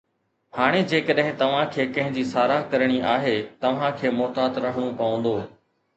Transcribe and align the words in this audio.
هاڻي 0.59 0.79
جيڪڏهن 0.93 1.35
توهان 1.41 1.69
کي 1.75 1.85
ڪنهن 1.97 2.17
جي 2.17 2.23
ساراهه 2.31 2.65
ڪرڻي 2.71 2.97
آهي، 3.11 3.37
توهان 3.67 3.95
کي 4.01 4.13
محتاط 4.23 4.59
رهڻو 4.65 4.89
پوندو 5.03 5.37